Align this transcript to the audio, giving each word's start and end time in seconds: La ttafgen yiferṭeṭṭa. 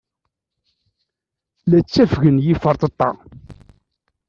La 1.69 1.79
ttafgen 1.81 2.37
yiferṭeṭṭa. 2.45 3.09